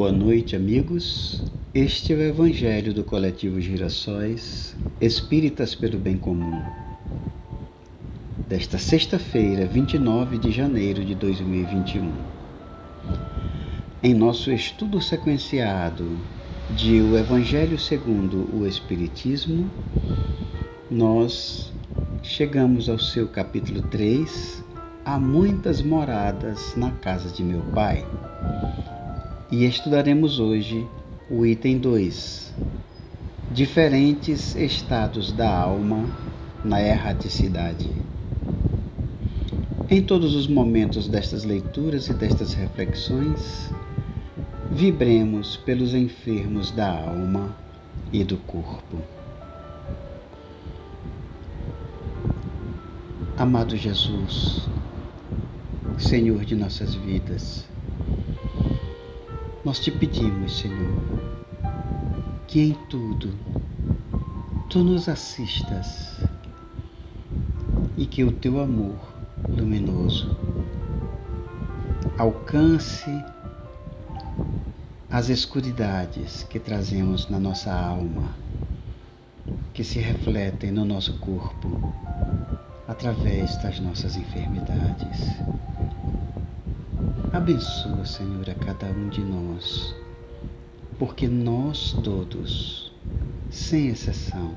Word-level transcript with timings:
Boa 0.00 0.12
noite, 0.12 0.54
amigos. 0.54 1.42
Este 1.74 2.12
é 2.12 2.16
o 2.16 2.22
Evangelho 2.22 2.94
do 2.94 3.02
Coletivo 3.02 3.60
Girassóis 3.60 4.76
Espíritas 5.00 5.74
pelo 5.74 5.98
Bem 5.98 6.16
Comum. 6.16 6.62
Desta 8.48 8.78
sexta-feira, 8.78 9.66
29 9.66 10.38
de 10.38 10.52
janeiro 10.52 11.04
de 11.04 11.16
2021. 11.16 12.12
Em 14.00 14.14
nosso 14.14 14.52
estudo 14.52 15.00
sequenciado 15.00 16.16
de 16.76 17.00
O 17.00 17.18
Evangelho 17.18 17.76
segundo 17.76 18.48
o 18.56 18.64
Espiritismo, 18.68 19.68
nós 20.88 21.72
chegamos 22.22 22.88
ao 22.88 23.00
seu 23.00 23.26
capítulo 23.26 23.82
3, 23.82 24.62
Há 25.04 25.18
muitas 25.18 25.82
moradas 25.82 26.76
na 26.76 26.92
casa 26.92 27.30
de 27.30 27.42
meu 27.42 27.62
Pai 27.74 28.06
e 29.50 29.64
estudaremos 29.64 30.38
hoje 30.38 30.86
o 31.30 31.44
item 31.46 31.78
2: 31.78 32.52
Diferentes 33.50 34.54
estados 34.54 35.32
da 35.32 35.50
alma 35.50 36.04
na 36.62 36.82
erraticidade. 36.82 37.90
Em 39.90 40.02
todos 40.02 40.34
os 40.34 40.46
momentos 40.46 41.08
destas 41.08 41.44
leituras 41.44 42.08
e 42.08 42.12
destas 42.12 42.52
reflexões, 42.52 43.72
vibremos 44.70 45.56
pelos 45.56 45.94
enfermos 45.94 46.70
da 46.70 46.90
alma 46.90 47.56
e 48.12 48.22
do 48.22 48.36
corpo. 48.36 48.98
Amado 53.38 53.76
Jesus, 53.76 54.68
Senhor 55.96 56.44
de 56.44 56.54
nossas 56.54 56.94
vidas, 56.94 57.66
nós 59.68 59.80
te 59.80 59.90
pedimos, 59.90 60.60
Senhor, 60.60 60.98
que 62.46 62.58
em 62.58 62.72
tudo 62.88 63.38
tu 64.70 64.78
nos 64.78 65.10
assistas 65.10 66.18
e 67.94 68.06
que 68.06 68.24
o 68.24 68.32
teu 68.32 68.60
amor 68.60 68.98
luminoso 69.46 70.34
alcance 72.16 73.10
as 75.10 75.28
escuridades 75.28 76.44
que 76.44 76.58
trazemos 76.58 77.28
na 77.28 77.38
nossa 77.38 77.70
alma, 77.70 78.32
que 79.74 79.84
se 79.84 79.98
refletem 79.98 80.70
no 80.70 80.86
nosso 80.86 81.18
corpo 81.18 81.92
através 82.88 83.54
das 83.62 83.78
nossas 83.80 84.16
enfermidades. 84.16 85.36
Abençoa, 87.30 88.06
Senhor, 88.06 88.48
a 88.48 88.54
cada 88.54 88.86
um 88.86 89.10
de 89.10 89.20
nós, 89.20 89.94
porque 90.98 91.28
nós 91.28 91.92
todos, 92.02 92.90
sem 93.50 93.88
exceção, 93.88 94.56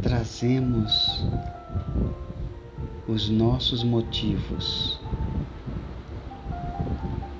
trazemos 0.00 1.26
os 3.08 3.28
nossos 3.28 3.82
motivos, 3.82 5.00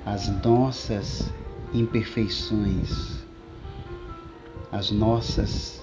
as 0.05 0.27
nossas 0.43 1.31
imperfeições, 1.73 3.23
as 4.69 4.91
nossas 4.91 5.81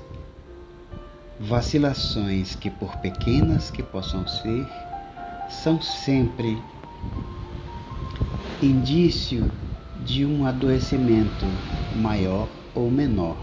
vacilações, 1.41 2.55
que 2.55 2.69
por 2.69 2.95
pequenas 2.99 3.71
que 3.71 3.83
possam 3.83 4.29
ser, 4.29 4.69
são 5.49 5.81
sempre 5.81 6.63
indício 8.67 9.51
de 10.05 10.25
um 10.25 10.45
adoecimento 10.45 11.47
maior 11.97 12.49
ou 12.75 12.91
menor 12.91 13.37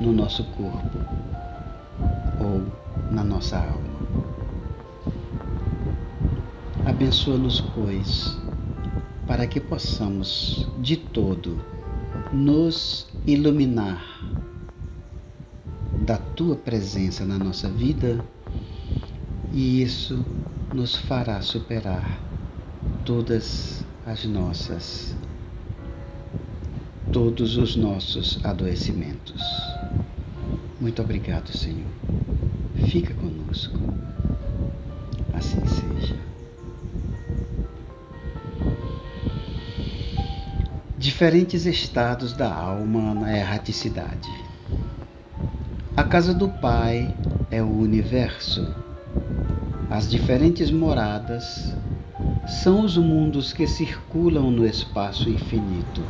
no 0.00 0.12
nosso 0.12 0.44
corpo 0.44 0.98
ou 2.40 2.62
na 3.12 3.22
nossa 3.22 3.58
alma. 3.58 3.94
Abençoa-nos, 6.84 7.60
pois, 7.60 8.36
para 9.26 9.46
que 9.46 9.60
possamos 9.60 10.68
de 10.78 10.96
todo 10.96 11.58
nos 12.32 13.06
iluminar 13.26 14.04
da 16.04 16.18
tua 16.18 16.56
presença 16.56 17.24
na 17.24 17.38
nossa 17.38 17.68
vida 17.68 18.22
e 19.52 19.80
isso 19.80 20.24
nos 20.72 20.96
fará 20.96 21.40
superar 21.40 22.20
todas 23.04 23.83
as 24.06 24.24
nossas, 24.26 25.14
todos 27.10 27.56
os 27.56 27.74
nossos 27.74 28.38
adoecimentos. 28.44 29.42
Muito 30.78 31.00
obrigado, 31.00 31.56
Senhor. 31.56 31.86
Fica 32.88 33.14
conosco. 33.14 33.78
Assim 35.32 35.60
seja. 35.66 36.16
Diferentes 40.98 41.64
estados 41.64 42.34
da 42.34 42.52
alma 42.54 43.14
na 43.14 43.36
erraticidade. 43.36 44.30
A 45.96 46.04
casa 46.04 46.34
do 46.34 46.48
Pai 46.48 47.14
é 47.50 47.62
o 47.62 47.70
universo. 47.70 48.74
As 49.88 50.10
diferentes 50.10 50.70
moradas 50.70 51.74
são 52.46 52.84
os 52.84 52.96
mundos 52.96 53.52
que 53.52 53.66
circulam 53.66 54.50
no 54.50 54.66
espaço 54.66 55.30
infinito, 55.30 56.02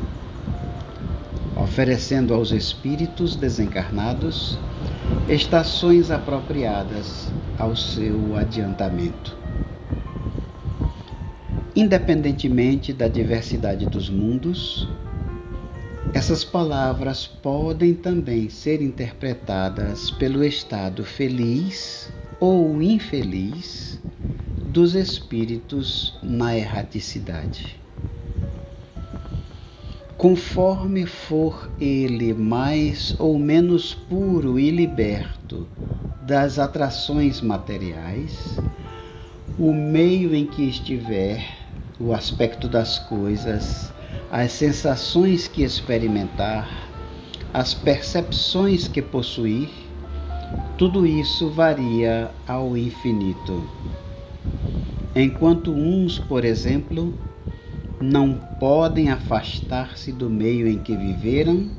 oferecendo 1.56 2.34
aos 2.34 2.50
espíritos 2.50 3.36
desencarnados 3.36 4.58
estações 5.28 6.10
apropriadas 6.10 7.32
ao 7.58 7.76
seu 7.76 8.36
adiantamento. 8.36 9.36
Independentemente 11.76 12.92
da 12.92 13.08
diversidade 13.08 13.86
dos 13.86 14.10
mundos, 14.10 14.88
essas 16.12 16.44
palavras 16.44 17.26
podem 17.26 17.94
também 17.94 18.48
ser 18.48 18.82
interpretadas 18.82 20.10
pelo 20.12 20.44
estado 20.44 21.04
feliz 21.04 22.12
ou 22.38 22.80
infeliz 22.82 24.00
dos 24.74 24.96
espíritos 24.96 26.18
na 26.20 26.56
erraticidade. 26.56 27.78
Conforme 30.16 31.06
for 31.06 31.70
ele 31.80 32.34
mais 32.34 33.14
ou 33.20 33.38
menos 33.38 33.94
puro 33.94 34.58
e 34.58 34.72
liberto 34.72 35.68
das 36.22 36.58
atrações 36.58 37.40
materiais, 37.40 38.60
o 39.56 39.72
meio 39.72 40.34
em 40.34 40.44
que 40.44 40.68
estiver, 40.68 41.46
o 42.00 42.12
aspecto 42.12 42.66
das 42.66 42.98
coisas, 42.98 43.92
as 44.28 44.50
sensações 44.50 45.46
que 45.46 45.62
experimentar, 45.62 46.90
as 47.52 47.72
percepções 47.72 48.88
que 48.88 49.00
possuir, 49.00 49.70
tudo 50.76 51.06
isso 51.06 51.48
varia 51.48 52.28
ao 52.44 52.76
infinito. 52.76 53.62
Enquanto 55.16 55.72
uns, 55.72 56.18
por 56.18 56.44
exemplo, 56.44 57.14
não 58.00 58.36
podem 58.58 59.10
afastar-se 59.10 60.10
do 60.10 60.28
meio 60.28 60.66
em 60.66 60.78
que 60.78 60.96
viveram, 60.96 61.70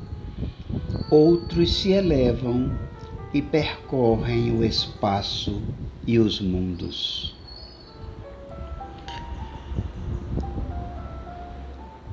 outros 1.10 1.74
se 1.74 1.90
elevam 1.90 2.74
e 3.34 3.42
percorrem 3.42 4.52
o 4.52 4.64
espaço 4.64 5.62
e 6.06 6.18
os 6.18 6.40
mundos. 6.40 7.36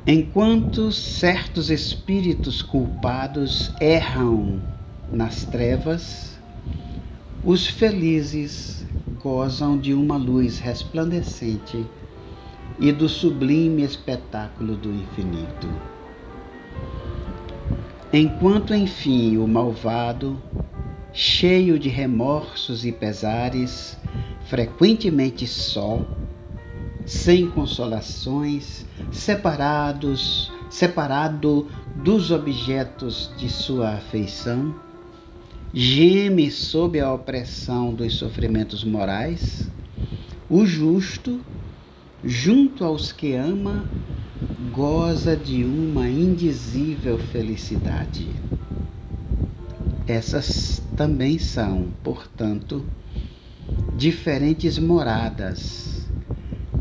Enquanto 0.06 0.92
certos 0.92 1.70
espíritos 1.70 2.62
culpados 2.62 3.72
erram 3.80 4.62
nas 5.10 5.46
trevas, 5.46 6.38
os 7.42 7.66
felizes 7.66 8.83
gozam 9.24 9.78
de 9.78 9.94
uma 9.94 10.18
luz 10.18 10.60
resplandecente 10.60 11.86
e 12.78 12.92
do 12.92 13.08
sublime 13.08 13.82
espetáculo 13.82 14.76
do 14.76 14.92
infinito. 14.92 15.70
Enquanto, 18.12 18.76
enfim, 18.76 19.38
o 19.38 19.48
malvado, 19.48 20.38
cheio 21.14 21.80
de 21.80 21.88
remorsos 21.88 22.86
e 22.86 22.92
pesares, 22.92 23.98
frequentemente 24.46 25.48
só, 25.48 26.06
sem 27.06 27.50
consolações, 27.50 28.86
separados, 29.10 30.52
separado 30.70 31.70
dos 31.96 32.30
objetos 32.30 33.32
de 33.38 33.48
sua 33.48 33.94
afeição, 33.94 34.76
geme 35.76 36.52
sob 36.52 37.00
a 37.00 37.12
opressão 37.12 37.96
dos 37.96 38.14
sofrimentos 38.14 38.84
morais, 38.84 39.68
o 40.48 40.68
justo, 40.68 41.44
junto 42.24 42.86
aos 42.86 43.12
que 43.12 43.34
ama, 43.34 43.84
goza 44.72 45.36
de 45.36 45.66
uma 45.66 46.08
indizível 46.08 47.18
felicidade. 47.18 48.28
Essas 50.08 50.80
também 50.96 51.40
são, 51.40 51.92
portanto, 52.04 52.86
diferentes 53.98 54.78
moradas, 54.78 56.08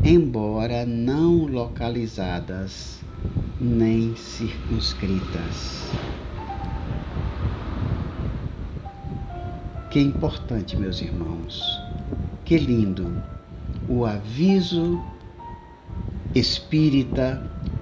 embora 0.03 0.85
não 0.85 1.47
localizadas 1.47 3.01
nem 3.59 4.15
circunscritas. 4.15 6.12
Que 9.93 9.99
importante, 9.99 10.75
meus 10.75 11.03
irmãos. 11.03 11.79
Que 12.45 12.57
lindo 12.57 13.15
o 13.87 14.07
aviso 14.07 14.99
espírita, 16.33 17.39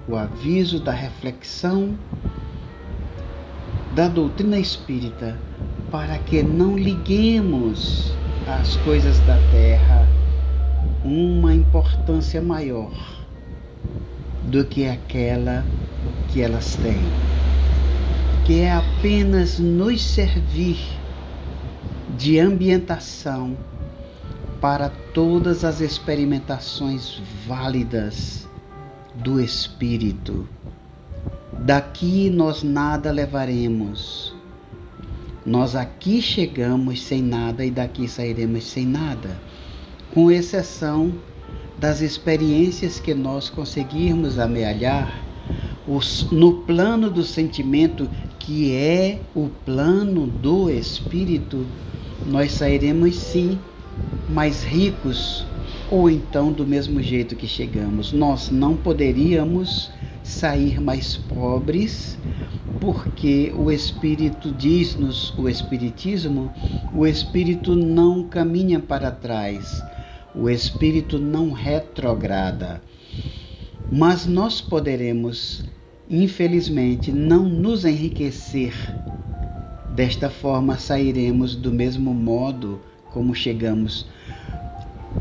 o 0.09 0.17
aviso 0.17 0.81
da 0.81 0.91
reflexão 0.91 1.97
da 3.95 4.09
doutrina 4.09 4.59
espírita, 4.59 5.39
para 5.89 6.17
que 6.17 6.43
não 6.43 6.77
liguemos 6.77 8.11
às 8.45 8.75
coisas 8.83 9.17
da 9.19 9.37
terra 9.49 10.05
uma 11.05 11.55
importância 11.55 12.41
maior 12.41 12.91
do 14.49 14.65
que 14.65 14.85
aquela 14.85 15.63
que 16.33 16.41
elas 16.41 16.75
têm, 16.75 16.99
que 18.45 18.59
é 18.59 18.73
apenas 18.73 19.59
nos 19.59 20.03
servir 20.03 20.99
de 22.17 22.39
ambientação 22.39 23.57
para 24.59 24.89
todas 25.13 25.63
as 25.63 25.81
experimentações 25.81 27.21
válidas 27.47 28.47
do 29.15 29.39
Espírito. 29.39 30.47
Daqui 31.59 32.29
nós 32.29 32.63
nada 32.63 33.11
levaremos. 33.11 34.35
Nós 35.45 35.75
aqui 35.75 36.21
chegamos 36.21 37.01
sem 37.01 37.21
nada 37.21 37.65
e 37.65 37.71
daqui 37.71 38.07
sairemos 38.07 38.63
sem 38.65 38.85
nada, 38.85 39.39
com 40.13 40.29
exceção 40.29 41.11
das 41.79 42.01
experiências 42.01 42.99
que 42.99 43.13
nós 43.13 43.49
conseguirmos 43.49 44.37
amealhar 44.37 45.19
os, 45.87 46.29
no 46.31 46.61
plano 46.61 47.09
do 47.09 47.23
sentimento, 47.23 48.07
que 48.37 48.71
é 48.71 49.19
o 49.35 49.49
plano 49.65 50.27
do 50.27 50.69
Espírito, 50.69 51.65
nós 52.25 52.51
sairemos 52.53 53.15
sim 53.15 53.59
mais 54.29 54.63
ricos 54.63 55.45
ou 55.91 56.09
então 56.09 56.51
do 56.51 56.65
mesmo 56.65 57.01
jeito 57.01 57.35
que 57.35 57.47
chegamos. 57.47 58.13
Nós 58.13 58.49
não 58.49 58.75
poderíamos 58.77 59.91
sair 60.23 60.79
mais 60.79 61.17
pobres, 61.17 62.17
porque 62.79 63.51
o 63.55 63.71
Espírito 63.71 64.51
diz-nos, 64.51 65.37
o 65.37 65.49
Espiritismo, 65.49 66.51
o 66.95 67.05
Espírito 67.05 67.75
não 67.75 68.23
caminha 68.23 68.79
para 68.79 69.11
trás, 69.11 69.83
o 70.33 70.49
Espírito 70.49 71.19
não 71.19 71.51
retrograda. 71.51 72.81
Mas 73.91 74.25
nós 74.25 74.61
poderemos, 74.61 75.65
infelizmente, 76.09 77.11
não 77.11 77.43
nos 77.43 77.83
enriquecer. 77.83 78.73
Desta 79.91 80.29
forma, 80.29 80.77
sairemos 80.77 81.53
do 81.53 81.71
mesmo 81.71 82.13
modo 82.13 82.79
como 83.11 83.35
chegamos. 83.35 84.07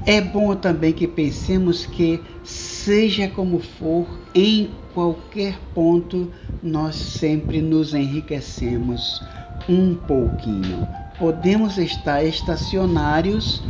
É 0.07 0.21
bom 0.21 0.55
também 0.55 0.93
que 0.93 1.09
pensemos 1.09 1.85
que, 1.85 2.21
seja 2.45 3.29
como 3.29 3.59
for, 3.59 4.07
em 4.33 4.71
qualquer 4.95 5.59
ponto, 5.75 6.31
nós 6.63 6.95
sempre 6.95 7.61
nos 7.61 7.95
enriquecemos 7.95 9.21
um 9.69 9.95
pouquinho. 9.95 10.89
Podemos 11.19 11.77
estar 11.77 12.25
estacionários 12.25 13.63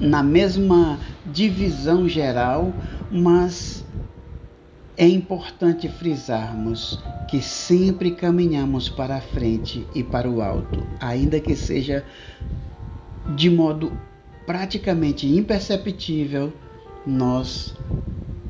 na 0.00 0.22
mesma 0.24 0.98
divisão 1.24 2.08
geral, 2.08 2.72
mas 3.10 3.85
é 4.96 5.06
importante 5.06 5.88
frisarmos 5.88 6.98
que 7.28 7.42
sempre 7.42 8.12
caminhamos 8.12 8.88
para 8.88 9.16
a 9.16 9.20
frente 9.20 9.86
e 9.94 10.02
para 10.02 10.30
o 10.30 10.40
alto, 10.40 10.86
ainda 11.00 11.38
que 11.38 11.54
seja 11.54 12.04
de 13.34 13.50
modo 13.50 13.92
praticamente 14.46 15.26
imperceptível, 15.26 16.52
nós 17.06 17.74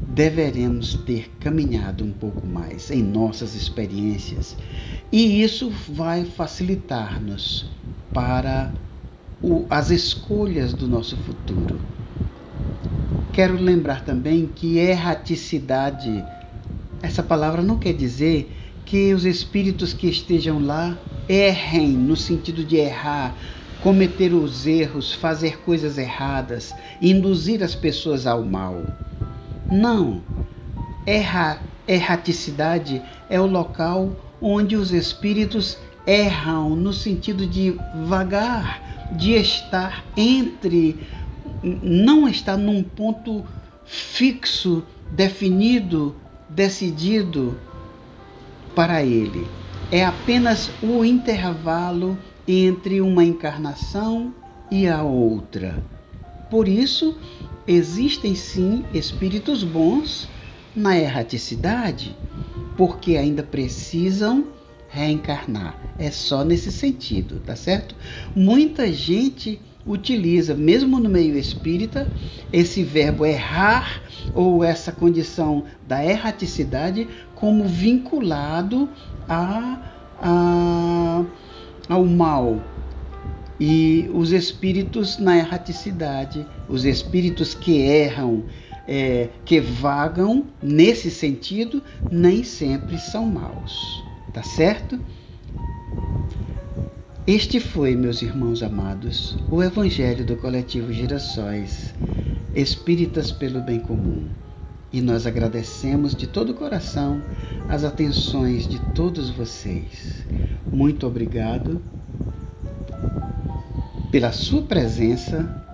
deveremos 0.09 0.95
ter 0.95 1.31
caminhado 1.41 2.05
um 2.05 2.13
pouco 2.13 2.47
mais 2.47 2.91
em 2.91 3.03
nossas 3.03 3.55
experiências 3.55 4.57
e 5.11 5.43
isso 5.43 5.71
vai 5.89 6.25
facilitar-nos 6.25 7.71
para 8.13 8.73
o, 9.43 9.67
as 9.69 9.91
escolhas 9.91 10.73
do 10.73 10.87
nosso 10.87 11.17
futuro. 11.19 11.79
Quero 13.33 13.55
lembrar 13.57 14.03
também 14.03 14.47
que 14.47 14.79
erraticidade, 14.79 16.25
essa 17.03 17.23
palavra 17.23 17.63
não 17.63 17.79
quer 17.79 17.93
dizer 17.93 18.53
que 18.85 19.13
os 19.13 19.25
espíritos 19.25 19.93
que 19.93 20.07
estejam 20.07 20.65
lá 20.65 20.97
errem 21.29 21.89
no 21.89 22.17
sentido 22.17 22.65
de 22.65 22.77
errar, 22.77 23.35
cometer 23.83 24.33
os 24.33 24.67
erros, 24.67 25.13
fazer 25.13 25.59
coisas 25.59 25.99
erradas, 25.99 26.73
induzir 27.03 27.63
as 27.63 27.75
pessoas 27.75 28.27
ao 28.27 28.45
mal. 28.45 28.83
Não. 29.71 30.23
Erra, 31.05 31.61
erraticidade 31.87 33.03
é 33.29 33.41
o 33.41 33.47
local 33.47 34.13
onde 34.41 34.77
os 34.77 34.93
espíritos 34.93 35.79
erram 36.07 36.77
no 36.77 36.93
sentido 36.93 37.47
de 37.47 37.77
vagar, 38.07 39.11
de 39.17 39.33
estar 39.33 40.05
entre, 40.17 40.97
não 41.63 42.29
estar 42.29 42.57
num 42.57 42.83
ponto 42.83 43.45
fixo, 43.85 44.85
definido, 45.13 46.15
decidido 46.57 47.55
para 48.75 49.05
ele. 49.05 49.47
É 49.93 50.03
apenas 50.03 50.71
o 50.83 51.05
intervalo 51.05 52.19
entre 52.49 53.03
uma 53.03 53.23
encarnação 53.23 54.35
e 54.71 54.89
a 54.89 55.03
outra. 55.03 55.85
Por 56.51 56.67
isso, 56.67 57.15
existem 57.69 58.35
sim 58.35 58.85
espíritos 58.95 59.63
bons 59.63 60.29
na 60.75 60.99
erraticidade, 60.99 62.17
porque 62.77 63.17
ainda 63.17 63.43
precisam 63.43 64.47
reencarnar. 64.89 65.79
É 65.99 66.11
só 66.11 66.43
nesse 66.43 66.73
sentido, 66.73 67.41
tá 67.41 67.55
certo? 67.55 67.95
Muita 68.35 68.91
gente 68.91 69.61
utiliza, 69.87 70.55
mesmo 70.55 70.99
no 70.99 71.09
meio 71.09 71.39
espírita, 71.39 72.09
esse 72.53 72.83
verbo 72.83 73.25
errar 73.25 74.03
ou 74.35 74.65
essa 74.65 74.91
condição 74.91 75.65
da 75.87 76.05
erraticidade 76.05 77.07
como 77.35 77.65
vinculado 77.65 78.89
a, 79.29 79.81
a 80.21 81.25
ao 81.89 82.05
mal. 82.05 82.61
E 83.59 84.11
os 84.13 84.33
espíritos 84.33 85.19
na 85.19 85.39
erraticidade, 85.39 86.47
os 86.69 86.85
espíritos 86.85 87.55
que 87.55 87.79
erram, 87.79 88.45
é, 88.87 89.31
que 89.45 89.61
vagam 89.61 90.45
nesse 90.63 91.11
sentido, 91.11 91.83
nem 92.11 92.45
sempre 92.45 92.99
são 92.99 93.25
maus. 93.25 94.05
Tá 94.33 94.43
certo? 94.43 95.01
Este 97.27 97.59
foi, 97.59 97.97
meus 97.97 98.23
irmãos 98.23 98.63
amados, 98.63 99.37
o 99.51 99.61
Evangelho 99.61 100.25
do 100.25 100.37
Coletivo 100.37 100.93
Girassóis, 100.93 101.93
Espíritas 102.55 103.33
pelo 103.33 103.61
Bem 103.61 103.81
Comum. 103.81 104.29
E 104.93 105.01
nós 105.01 105.27
agradecemos 105.27 106.15
de 106.15 106.29
todo 106.29 106.51
o 106.51 106.55
coração 106.55 107.21
as 107.69 107.83
atenções 107.83 108.69
de 108.69 108.79
todos 108.95 109.29
vocês. 109.29 110.25
Muito 110.73 111.05
obrigado 111.05 111.83
pela 114.13 114.31
sua 114.31 114.63
presença, 114.63 115.65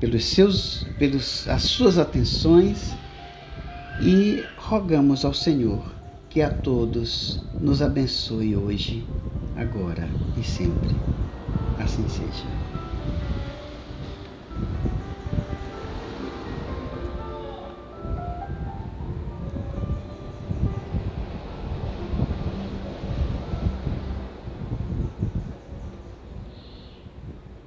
pelos 0.00 0.24
seus, 0.24 0.86
pelos, 0.98 1.46
as 1.46 1.60
suas 1.60 1.98
atenções 1.98 2.94
e 4.00 4.42
rogamos 4.56 5.26
ao 5.26 5.34
Senhor 5.34 5.93
que 6.34 6.42
a 6.42 6.50
todos 6.50 7.38
nos 7.60 7.80
abençoe 7.80 8.56
hoje, 8.56 9.06
agora 9.54 10.08
e 10.36 10.42
sempre. 10.42 10.90
Assim 11.78 12.08
seja. 12.08 12.93